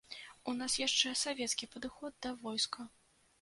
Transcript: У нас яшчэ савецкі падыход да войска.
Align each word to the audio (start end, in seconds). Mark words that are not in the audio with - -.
У 0.53 0.53
нас 0.61 0.77
яшчэ 0.83 1.11
савецкі 1.25 1.69
падыход 1.75 2.11
да 2.27 2.33
войска. 2.47 2.89